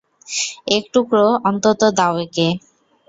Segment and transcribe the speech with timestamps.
[0.67, 2.47] এক টুকরো অন্তত দাও একে।